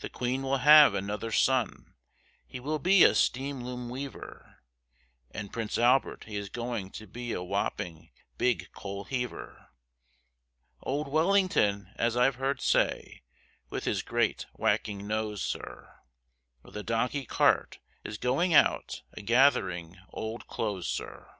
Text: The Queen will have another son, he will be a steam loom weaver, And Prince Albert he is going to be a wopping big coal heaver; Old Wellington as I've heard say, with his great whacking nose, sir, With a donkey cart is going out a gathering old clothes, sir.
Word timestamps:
The 0.00 0.10
Queen 0.10 0.42
will 0.42 0.58
have 0.58 0.92
another 0.92 1.32
son, 1.32 1.94
he 2.46 2.60
will 2.60 2.78
be 2.78 3.02
a 3.04 3.14
steam 3.14 3.62
loom 3.64 3.88
weaver, 3.88 4.58
And 5.30 5.50
Prince 5.50 5.78
Albert 5.78 6.24
he 6.24 6.36
is 6.36 6.50
going 6.50 6.90
to 6.90 7.06
be 7.06 7.32
a 7.32 7.42
wopping 7.42 8.10
big 8.36 8.70
coal 8.72 9.04
heaver; 9.04 9.70
Old 10.82 11.08
Wellington 11.08 11.90
as 11.96 12.18
I've 12.18 12.34
heard 12.34 12.60
say, 12.60 13.22
with 13.70 13.84
his 13.84 14.02
great 14.02 14.44
whacking 14.52 15.06
nose, 15.06 15.40
sir, 15.40 15.90
With 16.62 16.76
a 16.76 16.82
donkey 16.82 17.24
cart 17.24 17.78
is 18.04 18.18
going 18.18 18.52
out 18.52 19.00
a 19.14 19.22
gathering 19.22 19.96
old 20.10 20.46
clothes, 20.48 20.86
sir. 20.86 21.34